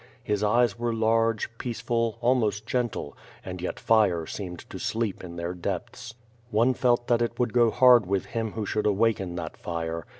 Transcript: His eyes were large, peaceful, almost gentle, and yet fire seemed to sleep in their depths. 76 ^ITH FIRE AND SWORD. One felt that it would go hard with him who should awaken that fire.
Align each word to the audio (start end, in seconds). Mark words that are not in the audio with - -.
His 0.23 0.41
eyes 0.41 0.79
were 0.79 0.95
large, 0.95 1.55
peaceful, 1.59 2.17
almost 2.21 2.65
gentle, 2.65 3.15
and 3.45 3.61
yet 3.61 3.79
fire 3.79 4.25
seemed 4.25 4.67
to 4.71 4.79
sleep 4.79 5.23
in 5.23 5.35
their 5.35 5.53
depths. 5.53 6.15
76 6.15 6.15
^ITH 6.15 6.15
FIRE 6.15 6.31
AND 6.31 6.51
SWORD. 6.51 6.57
One 6.57 6.73
felt 6.97 7.07
that 7.07 7.21
it 7.23 7.39
would 7.39 7.53
go 7.53 7.69
hard 7.69 8.05
with 8.07 8.25
him 8.25 8.53
who 8.53 8.65
should 8.65 8.87
awaken 8.87 9.35
that 9.35 9.55
fire. 9.55 10.07